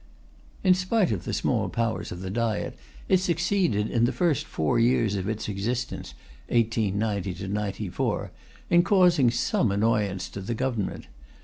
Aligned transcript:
In 0.63 0.73
spite 0.73 1.11
of 1.11 1.25
the 1.25 1.31
small 1.31 1.69
powers 1.69 2.11
of 2.11 2.21
the 2.21 2.31
Diet, 2.31 2.75
it 3.07 3.19
succeeded, 3.19 3.87
in 3.91 4.05
the 4.05 4.11
first 4.11 4.47
four 4.47 4.79
years 4.79 5.13
of 5.15 5.29
its 5.29 5.47
existence 5.47 6.15
(1890 6.47 7.47
94), 7.47 8.31
in 8.71 8.81
causing 8.81 9.29
some 9.29 9.71
annoyance 9.71 10.27
to 10.29 10.41
the 10.41 10.55
Government. 10.55 11.05